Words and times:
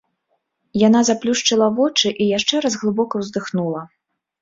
Яна 0.87 0.99
заплюшчыла 1.09 1.69
вочы 1.81 2.07
і 2.23 2.31
яшчэ 2.37 2.65
раз 2.69 2.73
глыбока 2.83 3.15
ўздыхнула. 3.27 3.89